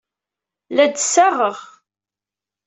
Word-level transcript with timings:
La 0.75 0.85
d-ssaɣeɣ. 0.87 1.57